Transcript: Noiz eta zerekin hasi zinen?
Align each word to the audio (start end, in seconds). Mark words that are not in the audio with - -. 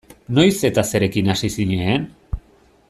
Noiz 0.37 0.53
eta 0.69 0.83
zerekin 0.93 1.29
hasi 1.35 1.53
zinen? 1.59 2.11